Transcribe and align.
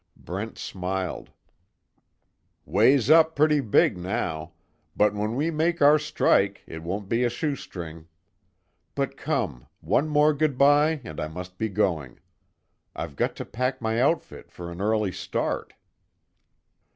Brent 0.17 0.57
smiled, 0.57 1.29
"Weighs 2.65 3.11
up 3.11 3.35
pretty 3.35 3.59
big 3.59 3.99
now. 3.99 4.53
But 4.97 5.13
when 5.13 5.35
we 5.35 5.51
make 5.51 5.79
our 5.79 5.99
strike 5.99 6.63
it 6.65 6.81
won't 6.81 7.07
be 7.07 7.23
a 7.23 7.29
shoestring. 7.29 8.07
But 8.95 9.15
come 9.15 9.67
one 9.79 10.09
more 10.09 10.33
good 10.33 10.57
bye 10.57 11.01
and 11.03 11.19
I 11.19 11.27
must 11.27 11.59
be 11.59 11.69
going. 11.69 12.19
I've 12.95 13.15
got 13.15 13.35
to 13.35 13.45
pack 13.45 13.79
my 13.79 14.01
outfit 14.01 14.49
for 14.51 14.71
an 14.71 14.81
early 14.81 15.11
start." 15.11 15.75